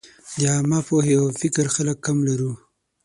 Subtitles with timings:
[0.39, 2.51] د عامې پوهې او فکر خلک کم لرو.